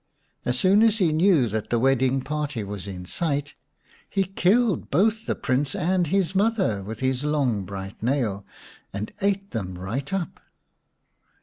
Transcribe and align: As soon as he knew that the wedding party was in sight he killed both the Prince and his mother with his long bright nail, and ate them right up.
As 0.45 0.57
soon 0.57 0.81
as 0.81 0.97
he 0.97 1.13
knew 1.13 1.47
that 1.49 1.69
the 1.69 1.77
wedding 1.77 2.21
party 2.21 2.63
was 2.63 2.87
in 2.87 3.05
sight 3.05 3.53
he 4.09 4.23
killed 4.23 4.89
both 4.89 5.27
the 5.27 5.35
Prince 5.35 5.75
and 5.75 6.07
his 6.07 6.33
mother 6.33 6.81
with 6.81 7.01
his 7.01 7.23
long 7.23 7.65
bright 7.65 8.01
nail, 8.01 8.43
and 8.91 9.13
ate 9.21 9.51
them 9.51 9.77
right 9.77 10.11
up. 10.11 10.39